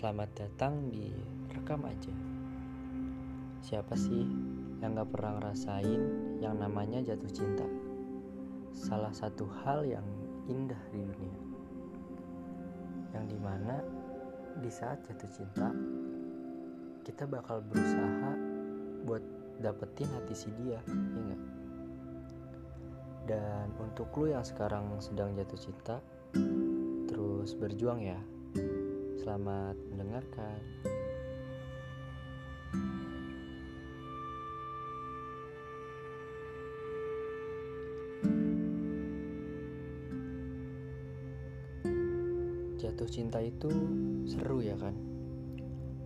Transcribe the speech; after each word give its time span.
Selamat 0.00 0.32
datang 0.32 0.88
di 0.88 1.12
Rekam 1.52 1.84
Aja. 1.84 2.08
Siapa 3.60 3.92
sih 3.92 4.24
yang 4.80 4.96
gak 4.96 5.12
pernah 5.12 5.36
ngerasain 5.36 6.02
yang 6.40 6.56
namanya 6.56 7.04
jatuh 7.04 7.28
cinta? 7.28 7.68
Salah 8.72 9.12
satu 9.12 9.44
hal 9.60 9.84
yang 9.84 10.08
indah 10.48 10.80
di 10.88 11.04
dunia. 11.04 11.40
Yang 13.12 13.24
di 13.28 13.38
mana 13.44 13.84
di 14.64 14.72
saat 14.72 15.04
jatuh 15.04 15.28
cinta 15.36 15.68
Kita 17.04 17.28
bakal 17.28 17.60
berusaha 17.60 18.32
buat 19.04 19.20
dapetin 19.60 20.08
hati 20.16 20.32
si 20.32 20.48
dia, 20.64 20.80
ya? 21.28 21.38
Dan 23.28 23.68
untuk 23.76 24.08
lu 24.16 24.32
yang 24.32 24.48
sekarang 24.48 24.96
sedang 24.96 25.36
jatuh 25.36 25.60
cinta 25.60 26.00
Terus 27.04 27.52
berjuang 27.52 28.00
ya 28.00 28.39
Selamat 29.20 29.76
mendengarkan. 29.92 30.56
Jatuh 42.80 43.04
cinta 43.12 43.44
itu 43.44 43.68
seru 44.24 44.64
ya 44.64 44.72
kan? 44.80 44.96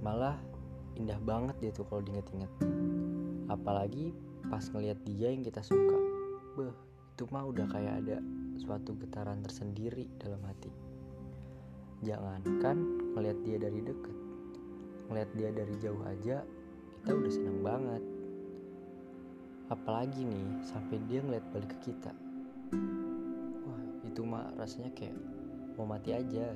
Malah 0.03 0.35
indah 0.99 1.23
banget 1.23 1.55
dia 1.63 1.71
tuh 1.71 1.87
kalau 1.87 2.03
diinget-inget. 2.03 2.51
Apalagi 3.47 4.11
pas 4.51 4.67
ngeliat 4.75 4.99
dia 5.07 5.31
yang 5.31 5.47
kita 5.47 5.63
suka. 5.63 5.99
Beh, 6.59 6.75
itu 7.15 7.31
mah 7.31 7.47
udah 7.47 7.71
kayak 7.71 8.03
ada 8.03 8.19
suatu 8.59 8.99
getaran 8.99 9.39
tersendiri 9.39 10.11
dalam 10.19 10.43
hati. 10.43 10.75
Jangankan 12.03 13.04
ngeliat 13.15 13.39
dia 13.47 13.57
dari 13.63 13.81
deket 13.81 14.17
Ngeliat 15.09 15.31
dia 15.39 15.49
dari 15.55 15.75
jauh 15.79 16.03
aja 16.03 16.43
Kita 17.01 17.11
udah 17.15 17.33
seneng 17.33 17.59
banget. 17.63 18.03
Apalagi 19.71 20.27
nih 20.27 20.49
Sampai 20.67 20.99
dia 21.07 21.23
ngeliat 21.23 21.47
balik 21.55 21.71
ke 21.79 21.91
kita. 21.91 22.13
Wah 23.65 23.83
itu 24.03 24.21
mah 24.27 24.51
rasanya 24.59 24.91
kayak 24.99 25.15
Mau 25.79 25.87
mati 25.87 26.11
aja. 26.15 26.51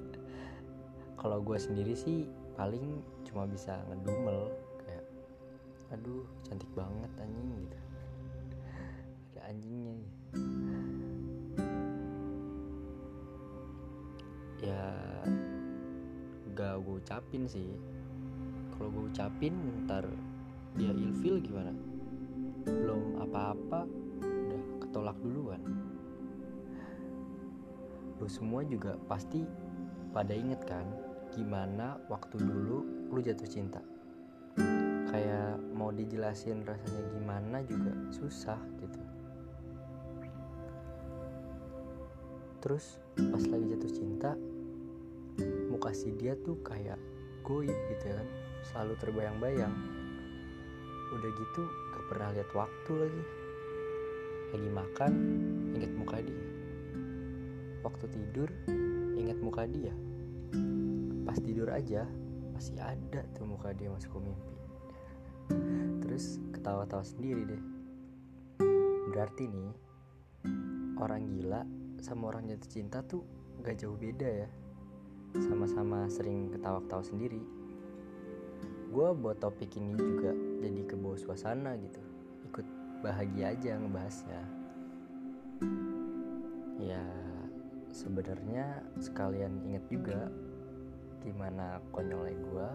Kalau 1.20 1.38
gue 1.44 1.58
sendiri 1.60 1.92
sih 1.92 2.24
Paling 2.56 3.04
cuma 3.28 3.44
bisa 3.44 3.84
ngedumel 3.92 4.48
Kayak 4.80 5.04
Aduh 5.92 6.24
cantik 6.48 6.70
banget 6.72 7.10
anjing 7.20 7.48
gitu. 7.60 7.78
Ada 9.30 9.40
anjingnya. 9.50 9.96
Ya 14.60 14.84
gak 16.54 16.82
gue 16.82 16.98
ucapin 16.98 17.46
sih. 17.46 17.70
Kalau 18.74 18.88
gue 18.90 19.04
ucapin 19.12 19.54
ntar 19.86 20.06
dia 20.74 20.90
ilfil 20.90 21.38
gimana? 21.42 21.72
Belum 22.64 23.20
apa-apa 23.22 23.86
udah 24.20 24.62
ketolak 24.82 25.16
duluan. 25.22 25.62
Lu 28.20 28.28
semua 28.28 28.66
juga 28.66 28.96
pasti 29.08 29.44
pada 30.10 30.34
inget 30.34 30.60
kan 30.66 30.84
gimana 31.30 31.96
waktu 32.10 32.36
dulu 32.42 33.08
lu 33.14 33.18
jatuh 33.22 33.46
cinta? 33.46 33.80
Kayak 35.10 35.58
mau 35.74 35.90
dijelasin 35.94 36.62
rasanya 36.66 37.02
gimana 37.14 37.62
juga 37.66 37.94
susah 38.10 38.58
gitu. 38.78 39.00
Terus 42.60 43.00
pas 43.16 43.44
lagi 43.48 43.66
jatuh 43.72 43.92
cinta 43.92 44.30
muka 45.70 45.94
si 45.94 46.12
dia 46.16 46.34
tuh 46.40 46.58
kayak 46.64 46.98
goib 47.46 47.74
gitu 47.90 48.04
ya 48.10 48.14
kan. 48.18 48.28
Selalu 48.70 48.94
terbayang-bayang. 49.00 49.74
Udah 51.10 51.30
gitu 51.34 51.62
gak 51.66 52.04
pernah 52.12 52.28
lihat 52.34 52.50
waktu 52.54 52.92
lagi. 52.94 53.24
Lagi 54.50 54.70
makan 54.70 55.12
inget 55.74 55.92
muka 55.94 56.16
dia. 56.22 56.44
Waktu 57.82 58.04
tidur 58.12 58.48
inget 59.16 59.38
muka 59.40 59.64
dia. 59.66 59.94
Pas 61.24 61.38
tidur 61.38 61.70
aja 61.70 62.04
masih 62.52 62.76
ada 62.76 63.24
tuh 63.32 63.48
muka 63.48 63.72
dia 63.72 63.88
masuk 63.88 64.12
ke 64.12 64.20
mimpi. 64.20 64.56
Terus 66.04 66.38
ketawa-tawa 66.52 67.02
sendiri 67.06 67.46
deh. 67.46 67.62
Berarti 69.10 69.48
nih 69.48 69.72
orang 71.00 71.24
gila 71.32 71.64
sama 72.04 72.28
orang 72.28 72.52
jatuh 72.52 72.70
cinta 72.70 73.00
tuh 73.00 73.24
gak 73.64 73.80
jauh 73.80 73.96
beda 73.96 74.28
ya 74.28 74.48
sama-sama 75.38 76.10
sering 76.10 76.50
ketawa-ketawa 76.50 77.04
sendiri. 77.06 77.42
Gue 78.90 79.08
buat 79.14 79.38
topik 79.38 79.78
ini 79.78 79.94
juga 79.94 80.34
jadi 80.58 80.82
ke 80.82 80.98
bawah 80.98 81.14
suasana 81.14 81.78
gitu. 81.78 82.02
Ikut 82.50 82.66
bahagia 83.06 83.54
aja 83.54 83.78
ngebahasnya. 83.78 84.42
Ya 86.82 87.04
sebenarnya 87.94 88.82
sekalian 88.98 89.62
inget 89.62 89.84
juga 89.86 90.26
gimana 91.22 91.78
konyolnya 91.94 92.34
gue 92.34 92.68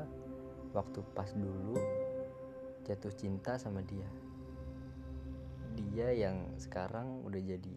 waktu 0.72 1.00
pas 1.12 1.28
dulu 1.36 1.76
jatuh 2.88 3.12
cinta 3.20 3.60
sama 3.60 3.84
dia. 3.84 4.08
Dia 5.76 6.16
yang 6.16 6.56
sekarang 6.56 7.28
udah 7.28 7.42
jadi 7.44 7.74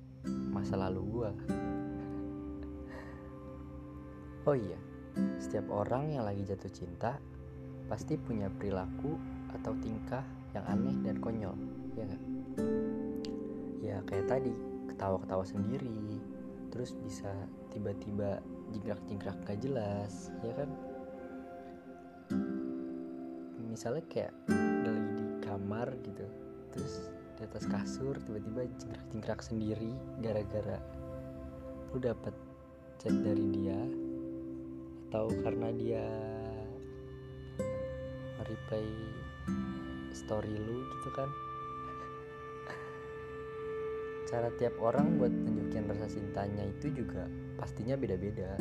masa 0.54 0.78
lalu 0.78 1.02
gue 1.10 1.30
oh 4.48 4.56
iya 4.56 4.80
setiap 5.36 5.68
orang 5.68 6.16
yang 6.16 6.24
lagi 6.24 6.40
jatuh 6.40 6.72
cinta 6.72 7.20
pasti 7.84 8.16
punya 8.16 8.48
perilaku 8.48 9.20
atau 9.52 9.76
tingkah 9.84 10.24
yang 10.56 10.64
aneh 10.64 10.96
dan 11.04 11.20
konyol 11.20 11.52
ya 11.92 12.08
gak? 12.08 12.22
ya 13.84 13.96
kayak 14.08 14.24
tadi 14.24 14.52
ketawa-ketawa 14.88 15.44
sendiri 15.44 16.16
terus 16.72 16.96
bisa 16.96 17.28
tiba-tiba 17.76 18.40
jingkrak-jingkrak 18.72 19.36
gak 19.44 19.60
jelas 19.60 20.32
ya 20.40 20.52
kan 20.56 20.70
misalnya 23.68 24.04
kayak 24.08 24.32
udah 24.48 24.92
lagi 24.96 25.12
di 25.12 25.26
kamar 25.44 25.88
gitu 26.08 26.24
terus 26.72 27.12
di 27.36 27.44
atas 27.44 27.68
kasur 27.68 28.16
tiba-tiba 28.24 28.64
jingkrak-jingkrak 28.80 29.40
sendiri 29.44 29.92
gara-gara 30.24 30.80
lu 31.92 32.00
dapet 32.00 32.32
chat 32.96 33.12
dari 33.12 33.44
dia 33.52 34.07
atau 35.08 35.32
karena 35.40 35.72
dia 35.72 36.04
reply 38.44 38.84
story 40.12 40.52
lu 40.52 40.84
gitu 40.84 41.08
kan. 41.16 41.28
Cara 44.28 44.52
tiap 44.60 44.76
orang 44.84 45.16
buat 45.16 45.32
tunjukin 45.32 45.88
rasa 45.88 46.12
cintanya 46.12 46.68
itu 46.68 46.92
juga 46.92 47.24
pastinya 47.56 47.96
beda-beda. 47.96 48.60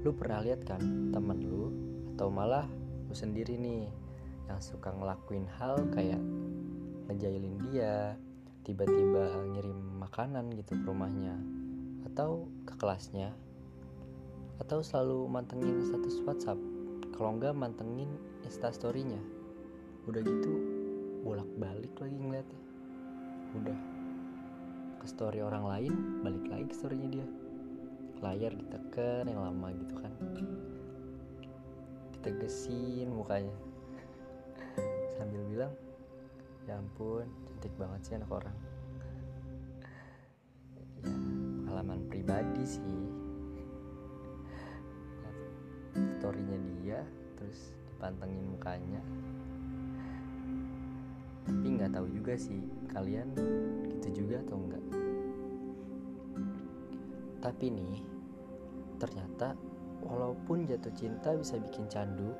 Lu 0.00 0.16
pernah 0.16 0.40
lihat 0.40 0.64
kan 0.64 0.80
temen 1.12 1.44
lu 1.44 1.68
atau 2.16 2.32
malah 2.32 2.64
lu 3.04 3.12
sendiri 3.12 3.60
nih 3.60 3.84
yang 4.48 4.60
suka 4.64 4.96
ngelakuin 4.96 5.44
hal 5.60 5.76
kayak 5.92 6.20
ngejailin 7.12 7.60
dia 7.68 8.16
tiba-tiba 8.64 9.44
ngirim 9.52 10.00
makanan 10.00 10.48
gitu 10.56 10.72
ke 10.80 10.84
rumahnya 10.88 11.36
atau 12.08 12.48
ke 12.64 12.72
kelasnya 12.80 13.36
atau 14.62 14.78
selalu 14.82 15.26
mantengin 15.26 15.82
status 15.82 16.22
WhatsApp. 16.22 16.58
Kalau 17.14 17.38
enggak 17.38 17.54
mantengin 17.54 18.10
instastorynya. 18.46 19.18
Udah 20.06 20.20
gitu 20.22 20.52
bolak-balik 21.24 21.94
lagi 21.98 22.16
ngeliatnya. 22.18 22.60
Udah. 23.58 23.78
Ke 25.02 25.06
story 25.10 25.40
orang 25.42 25.64
lain 25.66 25.92
balik 26.22 26.44
lagi 26.50 26.64
ke 26.70 26.74
storynya 26.74 27.08
dia. 27.10 27.26
Layar 28.22 28.52
ditekan 28.54 29.26
yang 29.26 29.42
lama 29.42 29.68
gitu 29.74 29.94
kan. 29.98 30.12
Ditegesin 32.18 33.10
mukanya. 33.10 33.54
Sambil 35.18 35.42
bilang 35.50 35.72
ya 36.64 36.80
ampun 36.80 37.28
cantik 37.44 37.74
banget 37.76 38.00
sih 38.06 38.14
anak 38.16 38.30
orang. 38.32 38.56
Ya 40.74 40.84
pengalaman 41.04 42.00
pribadi 42.08 42.64
sih 42.64 43.13
storynya 46.24 46.56
dia 46.80 47.04
terus 47.36 47.76
dipantengin 47.92 48.48
mukanya. 48.48 49.04
Tapi 51.44 51.66
nggak 51.76 51.92
tahu 51.92 52.08
juga 52.08 52.32
sih 52.40 52.64
kalian 52.88 53.28
gitu 53.92 54.24
juga 54.24 54.40
atau 54.40 54.56
enggak 54.56 54.84
tapi 57.44 57.68
nih 57.68 58.00
ternyata 58.96 59.52
walaupun 60.00 60.64
jatuh 60.64 60.88
cinta 60.96 61.36
bisa 61.36 61.60
bikin 61.60 61.84
candu 61.92 62.32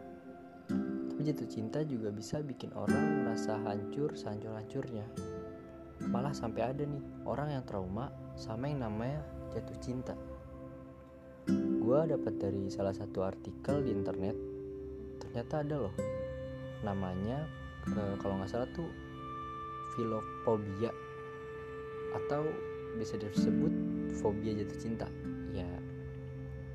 tapi 1.13 1.29
jatuh 1.29 1.45
cinta 1.45 1.85
juga 1.85 2.09
bisa 2.09 2.41
bikin 2.41 2.73
orang 2.73 3.21
merasa 3.21 3.61
hancur 3.69 4.17
sehancur-hancurnya. 4.17 5.05
Malah 6.09 6.33
sampai 6.33 6.73
ada 6.73 6.89
nih 6.89 7.05
orang 7.29 7.53
yang 7.53 7.63
trauma 7.69 8.09
sama 8.33 8.73
yang 8.73 8.81
namanya 8.81 9.21
jatuh 9.53 9.77
cinta 9.85 10.17
gue 11.95 12.11
dapat 12.11 12.35
dari 12.43 12.67
salah 12.75 12.91
satu 12.91 13.23
artikel 13.23 13.87
di 13.87 13.95
internet 13.95 14.35
ternyata 15.23 15.63
ada 15.63 15.87
loh. 15.87 15.95
Namanya 16.83 17.47
uh, 17.87 18.19
kalau 18.19 18.35
nggak 18.35 18.51
salah 18.51 18.67
tuh 18.75 18.91
filofobia 19.95 20.91
atau 22.19 22.51
bisa 22.99 23.15
disebut 23.15 23.71
fobia 24.19 24.59
jatuh 24.59 24.75
cinta. 24.75 25.07
Ya 25.55 25.71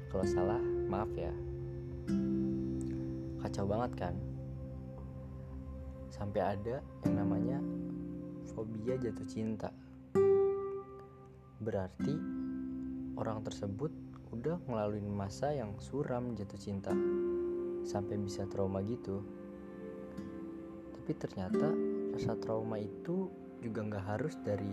kalau 0.08 0.24
salah 0.24 0.64
maaf 0.88 1.12
ya. 1.12 1.36
Kacau 3.44 3.68
banget 3.68 3.92
kan? 4.00 4.16
Sampai 6.16 6.48
ada 6.48 6.80
yang 7.04 7.16
namanya 7.20 7.60
fobia 8.56 8.96
jatuh 8.96 9.28
cinta. 9.28 9.68
Berarti 11.60 12.16
orang 13.20 13.44
tersebut 13.44 13.92
udah 14.30 14.62
ngelaluin 14.70 15.10
masa 15.10 15.50
yang 15.50 15.74
suram 15.82 16.38
jatuh 16.38 16.62
cinta 16.62 16.94
sampai 17.82 18.22
bisa 18.22 18.46
trauma 18.46 18.86
gitu. 18.86 19.26
Tapi 20.94 21.12
ternyata 21.18 21.74
rasa 22.14 22.38
trauma 22.38 22.78
itu 22.78 23.30
juga 23.60 23.82
nggak 23.90 24.06
harus 24.06 24.38
dari 24.46 24.70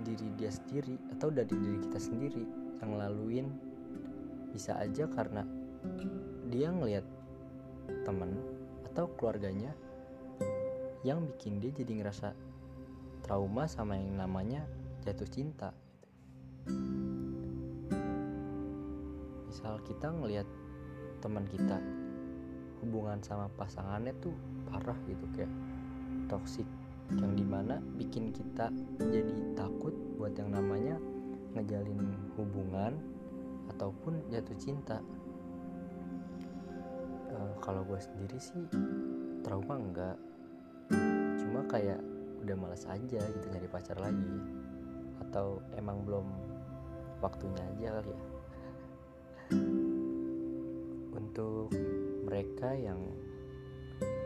diri 0.00 0.28
dia 0.40 0.48
sendiri 0.48 0.96
atau 1.12 1.28
dari 1.28 1.52
diri 1.52 1.78
kita 1.84 2.00
sendiri 2.00 2.42
yang 2.80 2.96
ngelaluin. 2.96 3.46
Bisa 4.54 4.78
aja 4.80 5.10
karena 5.10 5.44
dia 6.48 6.70
ngelihat 6.72 7.04
temen 8.08 8.38
atau 8.88 9.10
keluarganya 9.18 9.74
yang 11.04 11.20
bikin 11.28 11.60
dia 11.60 11.68
jadi 11.74 12.00
ngerasa 12.00 12.32
trauma 13.20 13.68
sama 13.68 14.00
yang 14.00 14.16
namanya 14.16 14.64
jatuh 15.04 15.28
cinta 15.28 15.76
misal 19.54 19.78
kita 19.86 20.10
ngelihat 20.10 20.50
teman 21.22 21.46
kita 21.46 21.78
hubungan 22.82 23.22
sama 23.22 23.46
pasangannya 23.54 24.10
tuh 24.18 24.34
parah 24.66 24.98
gitu 25.06 25.22
kayak 25.30 25.52
toksik 26.26 26.66
yang 27.14 27.38
di 27.38 27.46
mana 27.46 27.78
bikin 27.94 28.34
kita 28.34 28.74
jadi 28.98 29.54
takut 29.54 29.94
buat 30.18 30.34
yang 30.34 30.50
namanya 30.50 30.98
ngejalin 31.54 32.02
hubungan 32.34 32.98
ataupun 33.70 34.26
jatuh 34.26 34.58
cinta. 34.58 34.98
E, 37.30 37.38
kalau 37.62 37.86
gue 37.86 38.00
sendiri 38.02 38.42
sih 38.42 38.58
trauma 39.46 39.78
enggak. 39.78 40.18
Cuma 41.38 41.62
kayak 41.70 42.02
udah 42.42 42.56
males 42.58 42.82
aja 42.90 43.22
gitu 43.22 43.46
nyari 43.54 43.70
pacar 43.70 44.02
lagi. 44.02 44.34
Atau 45.22 45.62
emang 45.78 46.02
belum 46.02 46.26
waktunya 47.22 47.62
aja 47.70 48.02
kali 48.02 48.10
ya 48.10 48.33
untuk 51.16 51.70
mereka 52.26 52.74
yang 52.74 52.98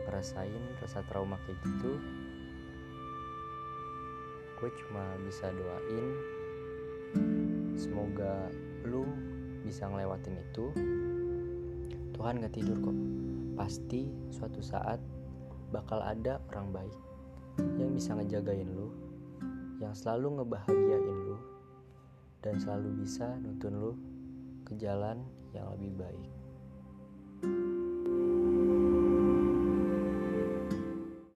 ngerasain 0.09 0.61
rasa 0.81 1.05
trauma 1.05 1.37
kayak 1.45 1.61
gitu 1.61 2.01
gue 4.59 4.69
cuma 4.83 5.15
bisa 5.23 5.47
doain 5.55 6.07
semoga 7.79 8.51
lu 8.83 9.07
bisa 9.63 9.87
ngelewatin 9.87 10.35
itu. 10.39 10.65
Tuhan 12.15 12.41
gak 12.43 12.53
tidur 12.57 12.77
kok. 12.81 12.97
Pasti 13.55 14.07
suatu 14.33 14.59
saat 14.63 14.99
bakal 15.69 16.01
ada 16.01 16.41
orang 16.49 16.73
baik 16.73 16.97
yang 17.77 17.91
bisa 17.93 18.15
ngejagain 18.15 18.65
lu 18.65 18.89
yang 19.83 19.91
selalu 19.93 20.41
ngebahagiain 20.41 21.17
lu 21.27 21.37
dan 22.39 22.55
selalu 22.57 23.03
bisa 23.03 23.35
nuntun 23.37 23.73
lu 23.77 23.91
ke 24.63 24.73
jalan 24.79 25.21
yang 25.53 25.67
lebih 25.75 25.91
baik 25.99 26.38